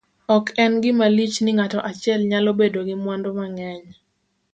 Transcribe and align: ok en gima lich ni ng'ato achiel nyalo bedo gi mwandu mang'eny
ok 0.35 0.45
en 0.63 0.73
gima 0.83 1.05
lich 1.15 1.37
ni 1.41 1.51
ng'ato 1.57 1.79
achiel 1.91 2.21
nyalo 2.31 2.51
bedo 2.59 2.79
gi 2.87 2.95
mwandu 3.03 3.29
mang'eny 3.37 3.85